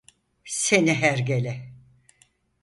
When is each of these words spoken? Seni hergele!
Seni 0.45 0.93
hergele! 0.95 1.73